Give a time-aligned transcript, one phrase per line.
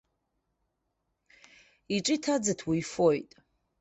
[1.95, 3.29] Иҿы иҭаӡыҭуа ифоит.